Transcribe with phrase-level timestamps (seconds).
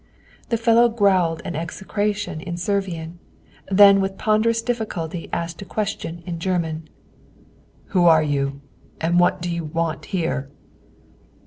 [0.49, 3.19] The fellow growled an execration in Servian;
[3.69, 6.89] then with ponderous difficulty asked a question in German.
[7.89, 8.61] "Who are you
[8.99, 10.49] and what do you want here?"